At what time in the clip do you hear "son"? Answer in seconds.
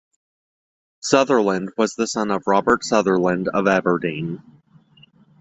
2.07-2.31